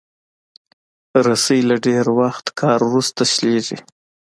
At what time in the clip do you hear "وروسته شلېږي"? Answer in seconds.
2.85-3.77